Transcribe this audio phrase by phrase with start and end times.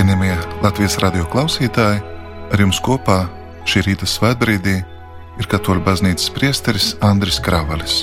[0.00, 0.32] Cienījamie
[0.64, 1.98] Latvijas radio klausītāji,
[2.56, 3.18] ar jums kopā
[3.68, 7.98] šī rīta svētbrīdī ir Katoļu baznīcas priesteris Andris Kravalis.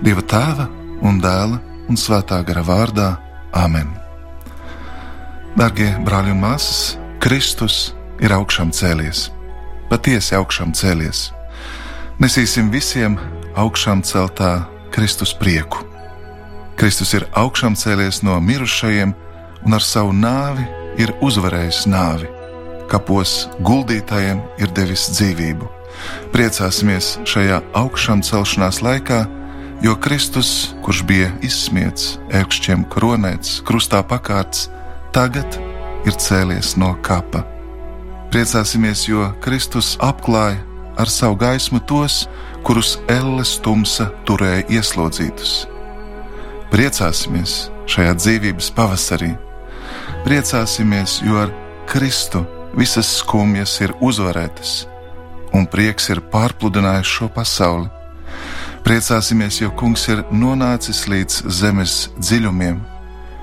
[0.00, 0.70] Dieva tēva
[1.04, 1.60] un dēla
[1.92, 3.10] un svētā gara vārdā
[3.52, 3.92] Āmen.
[5.52, 7.92] Darbie brāļi un māsas, Kristus
[8.24, 9.28] ir augšām cēlies,
[9.92, 11.26] patiesi augšām cēlies.
[12.24, 13.20] Nesīsim visiem
[13.52, 14.62] augšām celtā
[14.96, 15.84] Kristus prieku.
[16.80, 19.18] Kristus ir augšām cēlies no mirušajiem
[19.60, 22.28] un ar savu nāvi ir uzvarējis nāvi.
[22.90, 25.68] Kapos guldītājiem ir devis dzīvību.
[26.32, 29.22] Priecāsimies šajā augšām celšanās laikā,
[29.84, 34.68] jo Kristus, kurš bija izsmiets, ērkšķiem kronēts, krustā pakārts,
[35.14, 35.58] tagad
[36.08, 37.44] ir cēlies no kapa.
[38.32, 40.60] Priecāsimies, jo Kristus apklāja
[40.96, 42.26] ar savu gaismu tos,
[42.64, 45.54] kurus elles tumsa turēja ieslodzītus.
[46.72, 49.32] Priecāsimies šajā dzīvības pavasarī,
[50.24, 51.50] priecāsimies, jo ar
[51.90, 52.44] Kristu
[52.78, 54.86] visas skumjas ir uzvarētas,
[55.52, 57.90] un prieks ir pārpludinājis šo pasauli.
[58.82, 62.80] Priecāsimies, jo Kungs ir nonācis līdz zemes dziļumiem,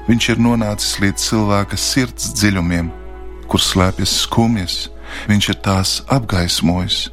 [0.09, 2.88] Viņš ir nonācis līdz cilvēka sirds dziļumiem,
[3.45, 4.77] kur slēpjas skumjas,
[5.30, 7.09] Viņš ir tās apgaismojis,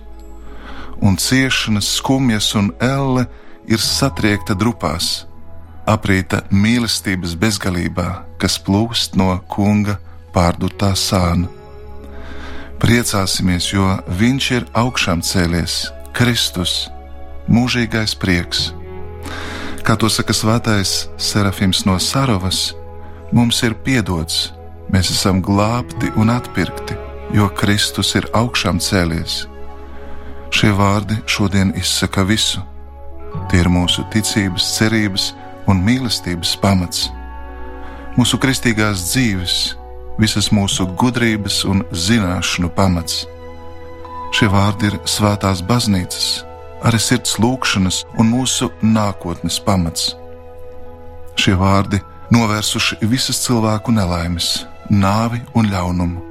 [1.04, 3.26] un ciešanas, skumjas un elle
[3.68, 5.25] ir satriekta drupās,
[5.86, 8.08] aprīta mīlestības bezgalībā,
[8.40, 9.96] kas plūst no kunga
[10.34, 11.48] pārdotā sāna.
[12.82, 13.86] Priecāsimies, jo
[14.18, 16.90] viņš ir augšām cēlies, Kristus,
[17.48, 18.68] mūžīgais prieks.
[19.86, 22.74] Kā to saka svētais Serafims no Sarovas,
[23.32, 24.50] mums ir piedots,
[24.92, 26.98] mēs esam glābti un atpirkti,
[27.32, 29.46] jo Kristus ir augšām cēlies.
[30.52, 32.60] Šie vārdi šodien izsaka visu.
[33.50, 35.30] Tie ir mūsu ticības, cerības
[35.70, 37.08] un mīlestības pamats.
[38.16, 39.56] Mūsu kristīgās dzīves,
[40.20, 43.24] visas mūsu gudrības un zināšanu pamats.
[44.36, 46.28] Šie vārdi ir svētās baznīcas,
[46.86, 50.14] arī sirds lūkšanas un mūsu nākotnes pamats.
[51.36, 52.00] Šie vārdi
[52.32, 56.24] novērsuši visas cilvēku nelaimes, nāvi un ļaunumu.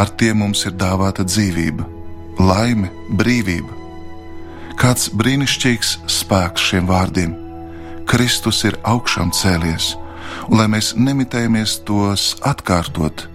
[0.00, 1.84] Ar tiem mums ir dāvāta dzīvība,
[2.40, 2.88] laime,
[3.20, 3.76] brīvība.
[4.80, 7.49] Kāds brīnišķīgs spēks šiem vārdiem!
[8.10, 9.92] Kristus ir augšām cēlies,
[10.50, 13.28] un lai mēs nemitējamies tos atkārtot,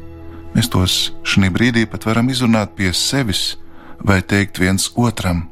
[0.52, 3.56] mēs tos šī brīdī pat varam izrunāt pie sevis
[4.04, 5.46] vai teikt viens otram.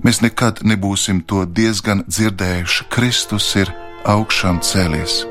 [0.00, 2.88] Mēs nekad nebūsim to diezgan dzirdējuši.
[2.88, 3.74] Kristus ir
[4.08, 5.29] augšām cēlies.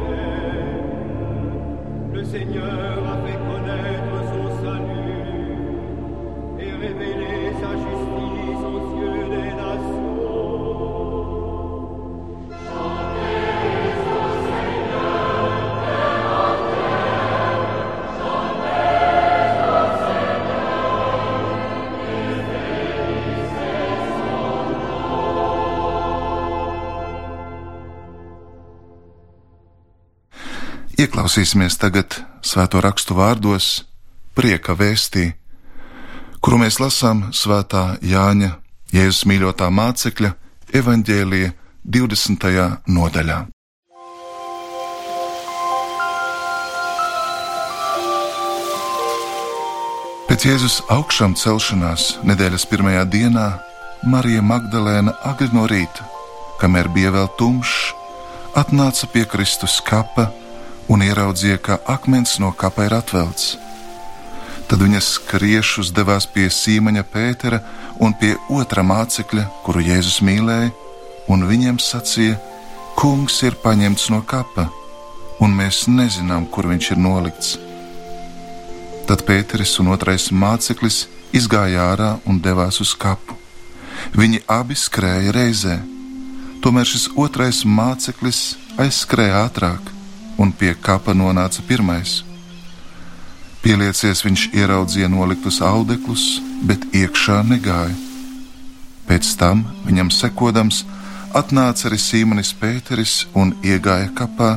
[2.12, 5.46] Le Seigneur a fait connaître son salut
[6.60, 7.35] et révélé
[31.26, 33.82] Ieklausīsimies tagad svēto rakstu vārdos,
[34.38, 35.32] prieka vēstī,
[36.38, 38.52] kuru mēs lasām svētā Jāņa,
[38.94, 40.30] Jēzus mīļotā mācekļa,
[40.78, 41.50] evaņģēlīja
[41.98, 42.46] 20.
[43.00, 43.40] nodaļā.
[50.30, 53.50] Pēc Jēzus augšām celšanās nedēļas pirmajā dienā
[54.06, 56.06] Marija Magdalēna agri no rīta,
[56.62, 57.94] kamēr bija vēl tumšs,
[58.62, 60.30] atnāca pie Kristus kapa
[60.88, 63.56] un ieraudzīja, ka akmens no kapa ir atvelts.
[64.66, 67.60] Tad viņa skriešus devās pie Sīmaņa Pētera
[68.02, 70.72] un pie otra mācekļa, kuru Jēzus mīlēja,
[71.30, 72.40] un viņiem sacīja:
[72.98, 74.70] Kungs ir paņemts no kapa,
[75.44, 77.58] un mēs nezinām, kur viņš ir nolikts.
[79.06, 81.06] Tad Pēteris un otrais māceklis
[81.36, 83.38] izgāja ārā un devās uz kapu.
[84.18, 85.76] Viņi abi skrēja reizē,
[86.64, 89.95] tomēr šis otrais māceklis aizskrēja ātrāk
[90.38, 92.24] un pie kapa nonāca pirmais.
[93.66, 97.96] Pieliecies viņš ieraudzīja noliktus audeklus, bet iekšā negāja.
[99.10, 100.84] Pēc tam viņam sekodams,
[101.34, 104.56] atnāca arī Sīmanis Pēteris un iegāja kapā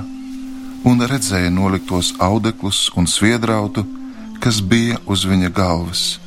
[0.89, 3.85] un redzēja noliktos audeklus un sviedrautu,
[4.41, 6.19] kas bija uz viņa galvas.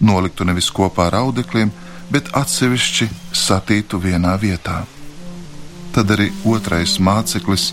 [0.00, 1.72] Noliktu nevis kopā ar audekliem,
[2.10, 4.82] bet atsevišķi satītu vienā vietā.
[5.94, 7.70] Tad arī otrais māceklis,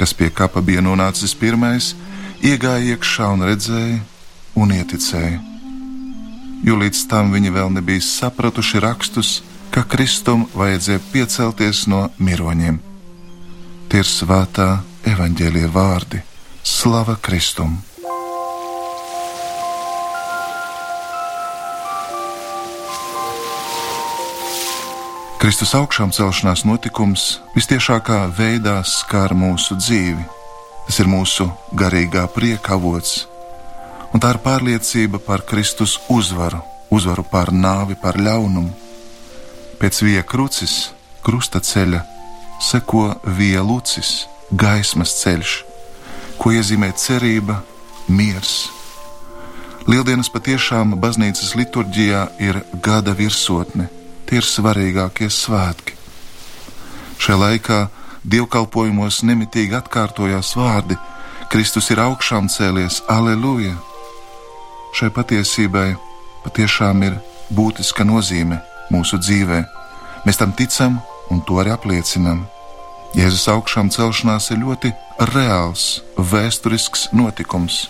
[0.00, 1.92] kas pie kapa bija nonācis pirmais,
[2.40, 3.98] iegāja iekšā un redzēja
[4.56, 5.40] un ieticēja.
[6.64, 9.34] Jo līdz tam viņi vēl nebija sapratuši rakstus,
[9.70, 12.80] ka Kristum vajadzēja piecelties no miroņiem.
[13.92, 14.70] Tie ir svētā
[15.04, 16.24] evaņģēlie vārdi-
[16.76, 17.89] Slava Kristum!
[25.40, 30.40] Kristus augšām celšanās notikums visciešākā veidā skar mūsu dzīvi
[30.90, 31.44] Tas ir mūsu
[31.78, 33.28] garīgā prieka avots,
[34.10, 36.58] un tā ir pārliecība par Kristus uzvaru,
[36.90, 38.72] uzvaru pār nāvi, pār ļaunumu.
[39.78, 40.90] Pēc vija krucis,
[41.22, 42.00] krusta ceļa,
[42.58, 43.04] seko
[43.38, 45.54] vija lucis, gaismas ceļš,
[46.42, 47.60] ko iezīmē cerība,
[48.10, 48.66] miers.
[49.86, 53.86] Lieldienas patiešām baznīcas liturģijā ir gada virsotne,
[54.30, 55.96] tie ir svarīgākie svētki.
[57.18, 57.78] Šajā laikā
[58.22, 60.96] dievkalpojumos nemitīgi atkārtojās vārdi:
[61.50, 63.74] Kristus ir augšām cēlies, aleluja!
[64.94, 65.96] Šai patiesībai
[66.44, 67.18] patiešām ir
[67.50, 68.60] būtiska nozīme
[68.94, 69.60] mūsu dzīvē.
[70.26, 71.00] Mēs tam ticam
[71.30, 72.46] un to arī apliecinam.
[73.18, 74.92] Jēzus augšām celšanās ir ļoti
[75.34, 77.88] reāls, vēsturisks notikums,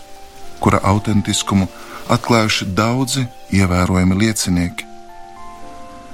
[0.61, 1.69] kura autentiskumu
[2.09, 4.90] atklājuši daudzi ievērojami liecinieki.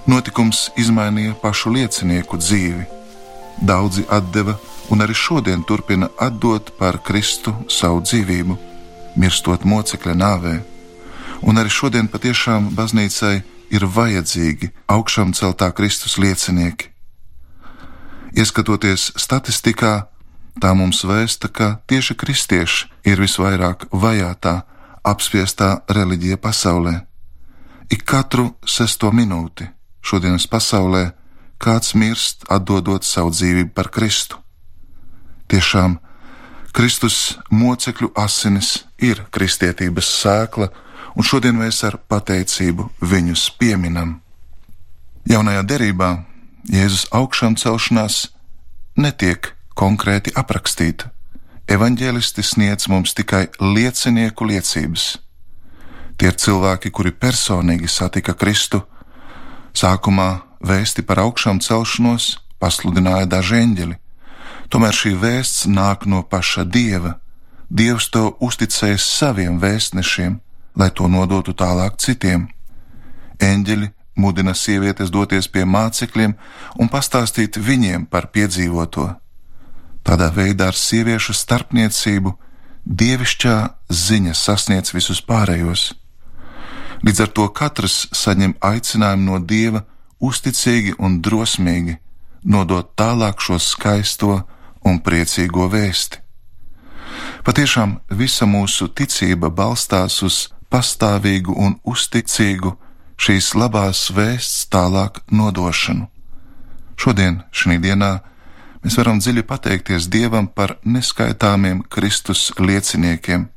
[0.06, 2.96] Notikums izmainīja pašu liecinieku dzīvi
[3.56, 4.58] Daudzi deva
[4.90, 8.56] un arī šodien turpina atdot par Kristu savu dzīvību,
[9.16, 10.60] mirstot mocekļa nāvē.
[11.42, 16.92] Un arī šodien patiešām baznīcai ir vajadzīgi augšām celtā Kristus liecinieki.
[18.36, 20.06] Ieskatoties statistikā,
[20.60, 24.62] tā mums vēsta, ka tieši kristieši ir visvairāk vajātā,
[25.02, 27.00] apspiestā reliģija pasaulē.
[27.90, 29.75] Ik katru sesto minūti
[30.06, 31.10] šodienas pasaulē
[31.62, 34.38] kāds mirst, atdodot savu dzīvību par Kristu.
[35.50, 35.98] Tiešām
[36.76, 40.68] Kristus mocekļu asinis ir kristietības sēkla,
[41.16, 44.20] un šodien mēs ar pateicību viņus pieminam.
[45.26, 46.10] Jaunajā derībā
[46.70, 48.26] Jēzus augšām celšanās
[48.98, 51.12] netiek konkrēti aprakstīta.
[51.66, 55.16] Evanģēlisti sniedz mums tikai liecinieku liecības.
[56.16, 58.84] Tie ir cilvēki, kuri personīgi satika Kristu,
[59.76, 60.30] sākumā
[60.64, 63.96] vēsti par augšām celšanos pasludināja daži eņģeļi.
[64.72, 67.16] Tomēr šī vēsts nāk no paša dieva.
[67.68, 70.38] Dievs to uzticējis saviem vēstnešiem,
[70.78, 72.48] lai to nodotu tālāk citiem.
[73.42, 76.34] Eņģeļi mudina sievietes doties pie mācekļiem
[76.80, 79.10] un pastāstīt viņiem par piedzīvoto.
[80.06, 82.32] Tādā veidā ar sieviešu starpniecību
[82.86, 83.56] dievišķā
[83.90, 85.90] ziņa sasniedz visus pārējos.
[87.04, 89.84] Līdz ar to katrs saņem aicinājumu no dieva
[90.20, 91.98] uzticīgi un drosmīgi
[92.46, 94.40] nodot tālāk šo skaisto
[94.86, 96.22] un priecīgo vēsti.
[97.46, 102.72] Patiešām visa mūsu ticība balstās uz pastāvīgu un uzticīgu
[103.16, 106.08] šīs labās vēsts tālāk nodošanu.
[106.96, 108.12] Šodien, šī dienā,
[108.82, 113.48] mēs varam dziļi pateikties Dievam par neskaitāmiem Kristus lieciniekiem,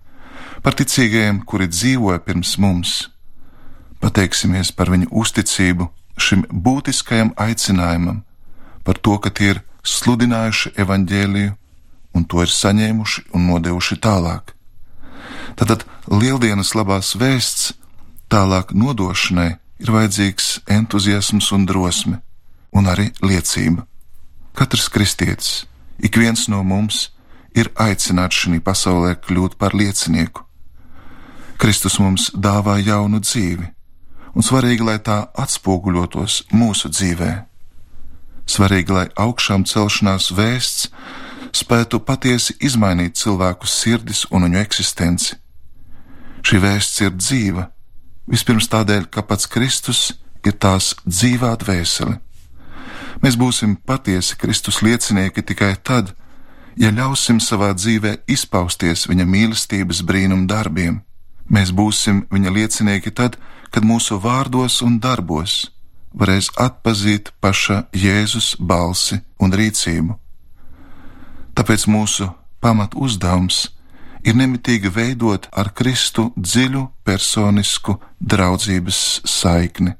[0.64, 2.98] par ticīgajiem, kuri dzīvoja pirms mums.
[4.00, 5.90] Pateiksimies par viņu uzticību
[6.20, 8.24] šim būtiskajam aicinājumam
[8.84, 11.56] par to, ka tie ir sludinājuši evaņģēliju
[12.16, 14.56] un to ir saņēmuši un nodevuši tālāk.
[15.60, 17.74] Tātad lieldienas labās vēsts
[18.32, 22.20] tālāk nodošanai ir vajadzīgs entuziasms un drosme,
[22.76, 23.86] un arī liecība.
[24.58, 25.66] Katrs kristietis,
[26.00, 27.10] ik viens no mums,
[27.56, 30.46] ir aicināts šajā pasaulē kļūt par liecinieku.
[31.60, 33.68] Kristus mums dāvā jaunu dzīvi,
[34.36, 37.32] un svarīgi, lai tā atspoguļotos mūsu dzīvē.
[38.50, 40.90] Svarīgi, lai augšām celšanās vēsts
[41.56, 45.38] spētu patiesi izmainīt cilvēku sirdis un viņu eksistenci.
[46.46, 47.68] Šī vēsts ir dzīva,
[48.30, 50.02] vispirms tādēļ, ka pats Kristus
[50.46, 52.20] ir tās dzīvā dvēsele.
[53.20, 56.14] Mēs būsim patiesi Kristus liecinieki tikai tad,
[56.80, 61.02] ja ļausim savā dzīvē izpausties viņa mīlestības brīnum darbiem.
[61.50, 63.49] Mēs būsim viņa liecinieki tad, kad
[63.86, 65.70] mūsu vārdos un darbos
[66.14, 70.16] varēs atpazīt paša Jēzus balsi un rīcību.
[71.54, 72.30] Tāpēc mūsu
[72.64, 73.68] pamat uzdevums
[74.26, 79.96] ir nemitīgi veidot ar Kristu dziļu personisku draudzības saikni.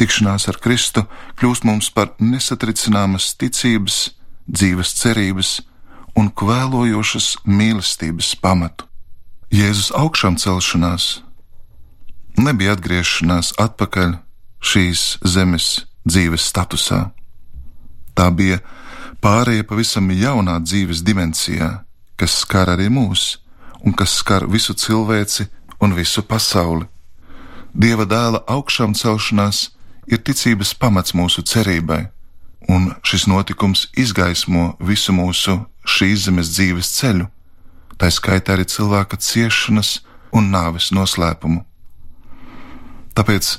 [0.00, 1.04] Tikšanās ar Kristu
[1.38, 4.10] kļūst mums par nesatricināmas ticības,
[4.48, 5.58] dzīves cerības
[6.16, 8.86] un kvēlojošas mīlestības pamatu.
[9.50, 11.20] Jēzus augšām celšanās
[12.46, 14.16] nebija atgriešanās atpakaļ
[14.60, 17.10] šīs zemes dzīves statusā.
[18.14, 18.60] Tā bija
[19.24, 21.70] pārēja pavisam jaunā dzīves dimensijā,
[22.16, 23.40] kas skar arī mūs
[23.84, 25.48] un kas skar visu cilvēci
[25.80, 26.86] un visu pasauli.
[27.72, 29.70] Dieva dēla augšām celšanās
[30.10, 32.08] ir ticības pamats mūsu cerībai,
[32.68, 37.30] un šis notikums izgaismo visu mūsu šīs zemes dzīves ceļu,
[37.96, 40.00] tā skaitā arī cilvēka ciešanas
[40.36, 41.69] un nāves noslēpumu.
[43.14, 43.52] Tāpēc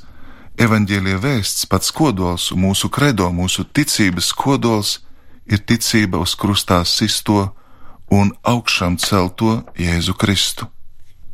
[0.62, 5.00] evaņģēlie vēsts pats kodols un mūsu kredo, mūsu ticības kodols
[5.46, 7.50] ir ticība uz krustā sisto
[8.12, 10.67] un augšām celto Jēzu Kristu.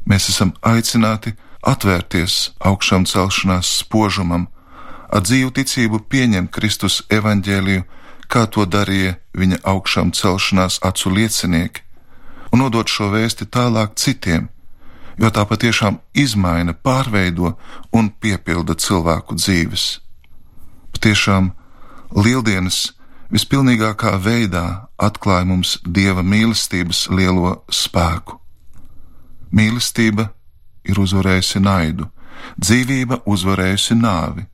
[0.07, 1.33] Mēs esam aicināti
[1.67, 4.47] atvērties augšām celšanās spožumam,
[5.11, 7.83] ar dzīvu ticību pieņemt Kristus evaņģēliju,
[8.31, 11.83] kā to darīja viņa augšām celšanās acu liecinieki,
[12.51, 14.47] un nodot šo vēsti tālāk citiem,
[15.17, 17.55] jo tā patiešām izmaina, pārveido
[17.93, 19.85] un piepilda cilvēku dzīves.
[20.95, 21.51] Patiešām
[22.15, 22.93] lieldienas
[23.33, 24.65] vispilnīgākā veidā
[24.97, 28.39] atklāja mums dieva mīlestības lielo spēku.
[29.51, 30.29] Mīlestība
[30.87, 32.07] ir uzvarējusi naidu,
[32.61, 34.47] dzīvība uzvarējusi nāvi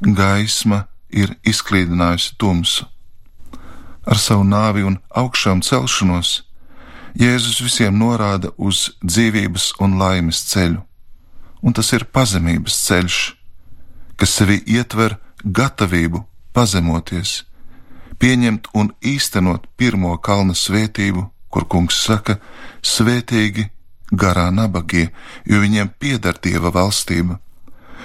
[0.00, 2.86] gaisma ir izklīdinājusi tumsu.
[4.04, 6.42] Ar savu nāvi un augšām celšanos
[7.14, 10.80] Jēzus visiem norāda uz dzīvības un laimes ceļu,
[11.62, 13.18] un tas ir pazemības ceļš,
[14.18, 17.44] kas sevi ietver gatavību pazemoties,
[18.18, 22.40] pieņemt un īstenot pirmo kalna svētību, kur kungs saka:
[22.82, 23.68] Svētīgi
[24.10, 25.10] garā nabagie,
[25.46, 27.38] jo viņiem pieder dieva valstība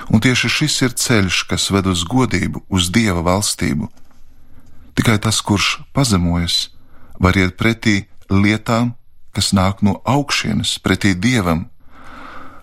[0.09, 3.89] un tieši šis ir ceļš, kas ved uz godību, uz dieva valstību.
[4.97, 6.69] Tikai tas, kurš pazemojas,
[7.19, 8.95] var iet pretī lietām,
[9.35, 11.67] kas nāk no augšienes, pretī dievam.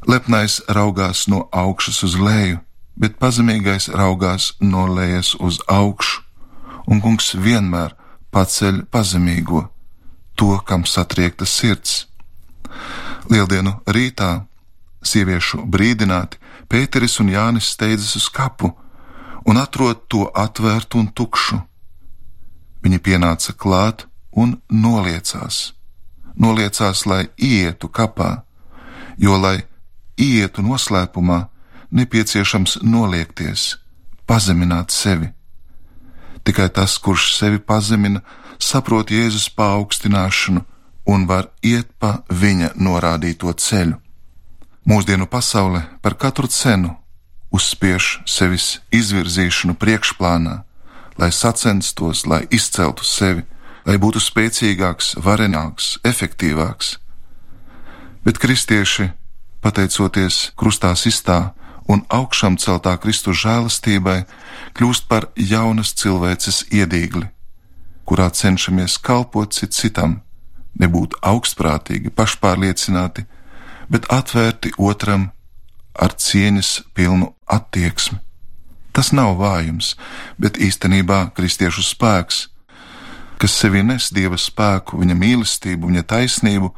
[0.06, 2.61] Lepnais raugās no augšas uz leju,
[2.96, 6.23] bet pazemīgais raugās no lejas uz augšu,
[6.87, 7.96] un kungs vienmēr
[8.30, 9.66] paceļ pazemīgo,
[10.38, 12.06] to, kam satriekta sirds.
[13.30, 14.46] Lieldienu rītā
[15.02, 18.73] sieviešu brīdināti Pēteris un Jānis steidzas uz kapu
[19.46, 21.61] un atrod to atvērtu un tukšu.
[22.82, 25.73] Viņi pienāca klāt un noliecās.
[26.37, 28.43] Noliecās, lai ietu kapā,
[29.16, 29.64] jo, lai
[30.21, 31.47] ietu noslēpumā,
[31.90, 33.76] nepieciešams noliekties,
[34.26, 35.31] pazemināt sevi.
[36.45, 38.21] Tikai tas, kurš sevi pazemina,
[38.59, 40.62] saprot Jēzus paaugstināšanu
[41.07, 43.97] un var iet pa viņa norādīto ceļu.
[44.87, 46.95] Mūsdienu pasaule par katru cenu
[47.50, 50.61] uzspiež sevis izvirzīšanu priekšplānā,
[51.19, 53.43] lai sacenstos, lai izceltu sevi,
[53.87, 56.97] lai būtu spēcīgāks, varenāks, efektīvāks.
[58.26, 59.12] Bet kristieši,
[59.62, 61.55] pateicoties krustā sistā
[61.87, 64.25] un augšām celtā Kristu žēlastībai,
[64.75, 67.28] kļūst par jaunas cilvēces iedīgli,
[68.07, 70.21] kurā cenšamies kalpot cit citam,
[70.78, 73.26] nebūt augstprātīgi, pašpārliecināti,
[73.88, 75.31] bet atvērti otram
[75.95, 78.19] ar cieņas pilnu attieksmi.
[78.93, 79.95] Tas nav vājums,
[80.40, 82.47] bet īstenībā kristiešu spēks,
[83.40, 86.73] kas sevi nes dieva spēku, viņa mīlestību, viņa taisnību,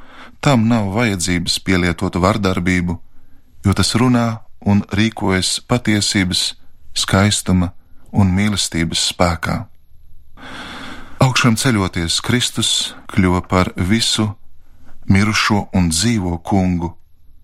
[0.45, 2.99] tam nav vajadzības pielietot vardarbību,
[3.67, 4.27] jo tas runā
[4.67, 6.55] un rīkojas patiesības,
[6.99, 7.73] skaistuma
[8.13, 9.59] un mīlestības spēkā.
[11.23, 14.31] Augšām ceļoties, Kristus kļuva par visu
[15.11, 16.95] mirušo un dzīvo kungu,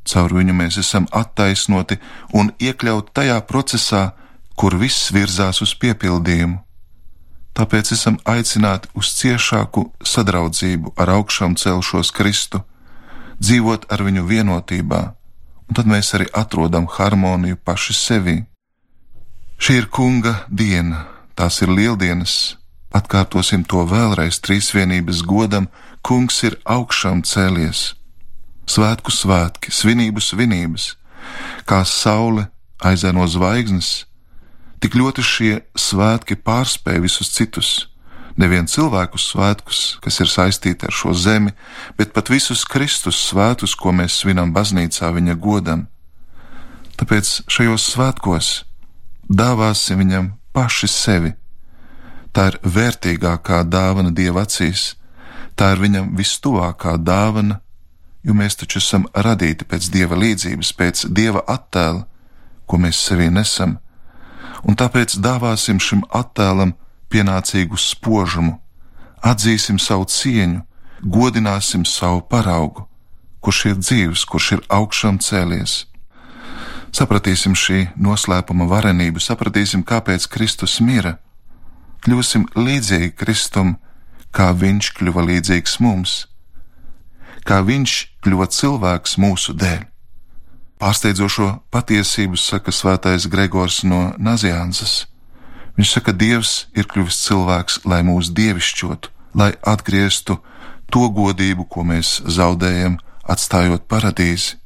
[0.05, 1.97] Caur viņu mēs esam attaisnoti
[2.37, 4.03] un iekļauti tajā procesā,
[4.55, 6.61] kur viss virzās uz piepildījumu.
[7.55, 12.65] Tāpēc esam aicināti uz ciešāku sadraudzību ar augšām celšos Kristu,
[13.39, 15.03] dzīvot ar viņu vienotībā,
[15.69, 18.37] un tad mēs arī atrodam harmoniju paši sevī.
[19.63, 21.05] Šī ir kunga diena,
[21.39, 22.57] tās ir lieldienas,
[22.95, 25.69] atkārtosim to vēlreiz trīsvienības godam,
[26.03, 27.93] kungs ir augšām cēlies.
[28.67, 30.95] Svētku svētki, svinību svinības,
[31.69, 32.49] kā saule
[32.83, 34.05] aizēno zvaigznes,
[34.85, 37.69] tik ļoti šie svētki pārspēj visus citus.
[38.37, 41.55] Nevienu cilvēku svētkus, kas ir saistīti ar šo zemi,
[41.97, 45.87] bet pat visus Kristus svētus, ko mēs svinam baznīcā viņa godam.
[46.99, 48.49] Tāpēc šajos svētkos
[49.31, 51.33] dāvāsim viņam paši sevi.
[52.35, 54.97] Tā ir vērtīgākā dāvana Dieva acīs,
[55.55, 57.61] tā ir viņam vistuvākā dāvana,
[58.27, 62.05] jo mēs taču esam radīti pēc dieva līdzības, pēc dieva attēla,
[62.67, 63.79] ko mēs sevī nesam,
[64.65, 66.75] un tāpēc dāvāsim šim attēlam
[67.13, 68.59] pienācīgu spožumu,
[69.23, 70.65] atzīsim savu cieņu,
[71.05, 72.87] godināsim savu paraugu,
[73.45, 75.85] kurš ir dzīves, kurš ir augšām cēlies.
[76.95, 81.17] Sapratīsim šī noslēpuma varenību, sapratīsim, kāpēc Kristus mira,
[82.07, 83.77] kļūsim līdzīgi Kristum,
[84.35, 86.15] kā Viņš kļuva līdzīgs mums,
[87.47, 89.94] kā Viņš kļuva cilvēks mūsu dēļ.
[90.83, 95.05] Pārsteidzošo patiesību saka svētais Gregors no Nazianzas.
[95.79, 100.39] Viņš saka, ka Dievs ir kļuvis cilvēks, lai mūs dievišķotu, lai atgrieztu
[100.91, 104.59] to godību, ko mēs zaudējam, atstājot paradīzi.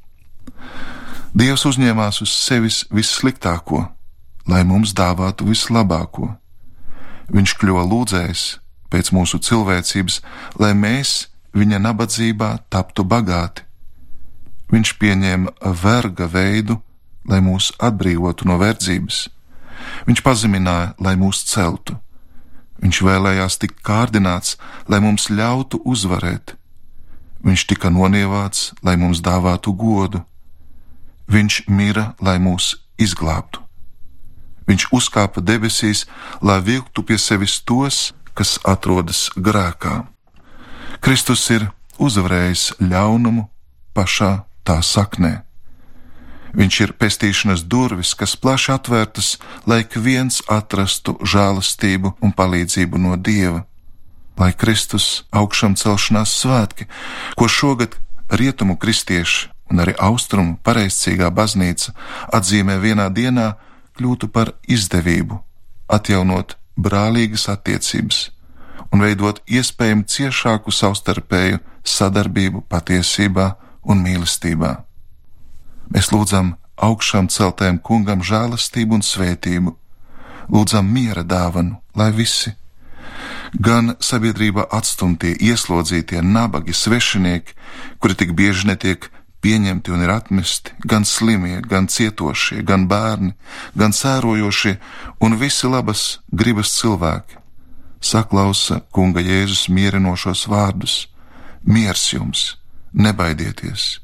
[1.36, 3.84] Dievs uzņēmās uz sevis vissliktāko,
[4.48, 6.32] lai mums dāvātu vislabāko.
[7.28, 8.44] Viņš kļuva lūdzējs
[8.88, 10.20] pēc mūsu cilvēcības,
[10.56, 13.67] lai mēs viņa nabadzībā taptu bagāti.
[14.68, 16.78] Viņš pieņēma verga veidu,
[17.28, 19.28] lai mūs atbrīvotu no verdzības.
[20.08, 21.96] Viņš pazemināja, lai mūs celtu.
[22.82, 24.56] Viņš vēlējās tikt kārdināts,
[24.88, 26.54] lai mums ļautu uzvarēt.
[27.42, 30.22] Viņš tika nonievāts, lai mums dāvātu godu.
[31.28, 33.62] Viņš mira, lai mūs izglābtu.
[34.68, 36.04] Viņš uzkāpa debesīs,
[36.42, 40.04] lai vilktu pie sevis tos, kas atrodas grēkā.
[41.00, 43.48] Kristus ir uzvarējis ļaunumu
[43.96, 45.40] pašā tā saknē.
[46.58, 49.36] Viņš ir pestīšanas durvis, kas plaši atvērtas,
[49.68, 53.64] lai ik viens atrastu žēlastību un palīdzību no Dieva.
[54.38, 56.86] Lai Kristus augšām celšanās svētki,
[57.36, 57.98] ko šogad
[58.30, 61.92] rietumu kristieši un arī austrumu pareizcīgā baznīca
[62.32, 63.52] atzīmē vienā dienā,
[63.98, 65.42] kļūtu par izdevību,
[65.90, 68.28] atjaunot brālīgas attiecības
[68.94, 73.50] un veidot iespējami ciešāku savstarpēju sadarbību patiesībā
[73.88, 74.72] un mīlestībā.
[75.94, 79.74] Mēs lūdzam augšām celtēm kungam žēlastību un svētību,
[80.52, 82.54] lūdzam miera dāvanu, lai visi,
[83.54, 87.56] gan sabiedrībā atstumtie, ieslodzītie, nabagi, svešinieki,
[87.98, 89.08] kuri tik bieži netiek
[89.42, 93.34] pieņemti un ir atmesti, gan slimie, gan cietošie, gan bērni,
[93.78, 94.78] gan sērojošie
[95.24, 97.38] un visi labas gribas cilvēki,
[98.00, 101.06] saklausa kunga Jēzus mierinošos vārdus:
[101.62, 102.56] Miers jums,
[102.92, 103.98] nebaidieties!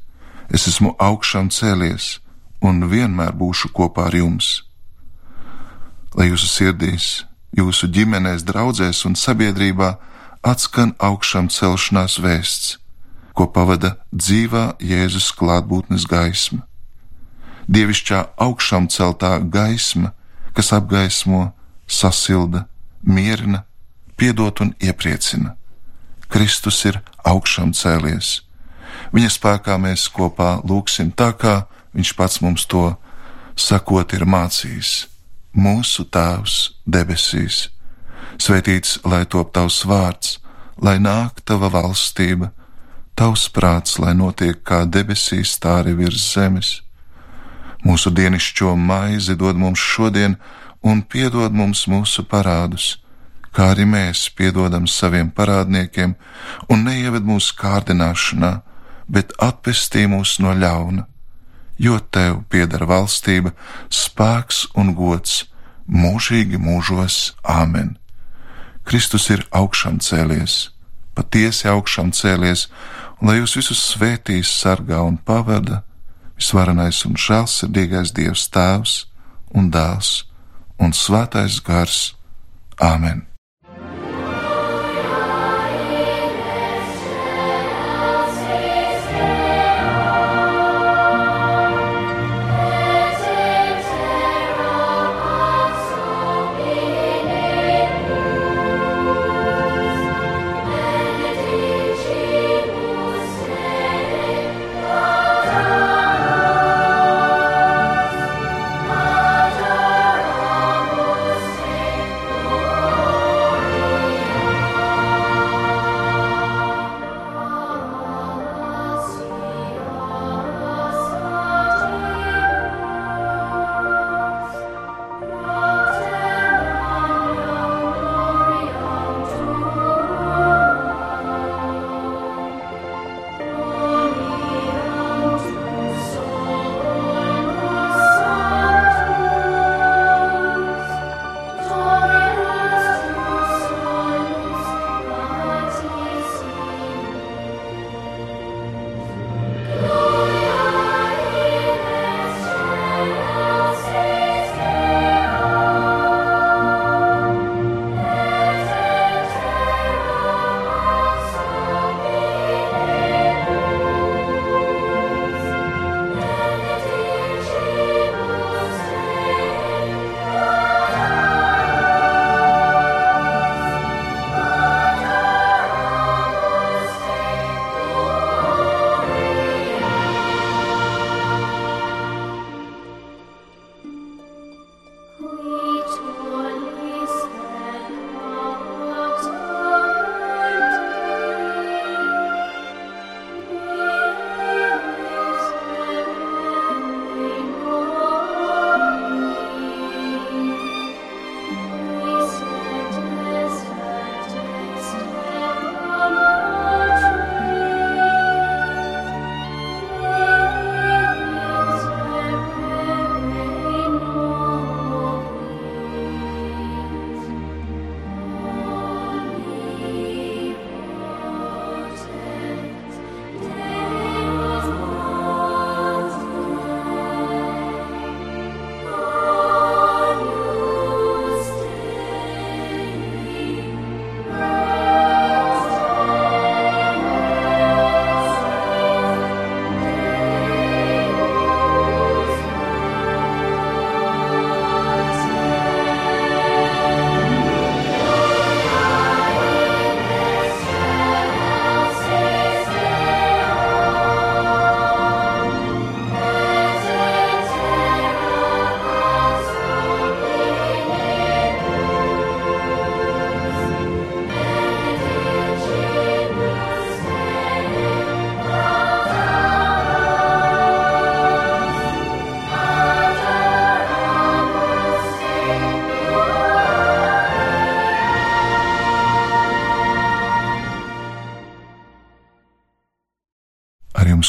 [0.53, 2.19] es esmu augšām cēlies
[2.65, 4.63] un vienmēr būšu kopā ar jums.
[6.15, 7.25] Lai jūsu sirdīs,
[7.57, 9.95] jūsu ģimenēs, draudzēs un sabiedrībā
[10.45, 12.77] atskan augšām celšanās vēsts,
[13.35, 16.63] ko pavada dzīvā Jēzus klātbūtnes gaisma.
[17.67, 20.13] Dievišķā augšām celtā gaisma,
[20.55, 21.49] kas apgaismo,
[21.87, 22.67] sasilda,
[23.03, 23.65] mierina,
[24.15, 25.57] piedot un iepriecina.
[26.31, 28.44] Kristus ir augšām cēlies
[29.15, 31.61] Viņa spēkā mēs kopā lūksim tā, kā
[31.95, 32.89] Viņš pats mums to
[33.55, 35.07] sakot ir mācījis.
[35.55, 37.69] Mūsu Tēvs debesīs,
[38.35, 40.33] svētīts lai top tavs vārds,
[40.83, 42.49] lai nāk tava valstība,
[43.15, 46.73] tavs prāts, lai notiek kā debesīs, tā arī virs zemes.
[47.87, 50.35] Mūsu dienascho maizi dod mums šodien,
[50.83, 52.97] un piedod mums mūsu parādus,
[53.55, 56.17] kā arī mēs piedodam saviem parādniekiem,
[56.67, 58.57] un neieved mūsu kārdināšanā
[59.07, 61.05] bet atpestī mūs no ļauna,
[61.77, 63.53] jo tev pieder valstība,
[63.89, 65.45] spēks un gods
[65.87, 67.95] mūžīgi mūžos Āmen.
[68.85, 70.69] Kristus ir augšām cēlies,
[71.17, 72.67] patiesi augšām cēlies,
[73.19, 75.83] un lai jūs visus svētīs, sargā un pavada
[76.37, 78.97] visvarenais un žēlsirdīgais Dievs Tēvs
[79.55, 80.25] un Dēls
[80.81, 82.13] un Svētais Gars.
[82.81, 83.34] Āmen!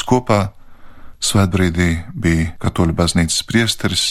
[0.07, 0.41] Kopā
[1.23, 4.07] svētbrīdī bija Katoļu baznīcas priesteris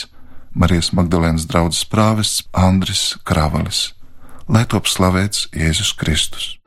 [0.55, 3.89] Marijas Magdalēnas draugs prāvests Andris Kravalis.
[4.47, 6.64] Lai top slavēts Jēzus Kristus!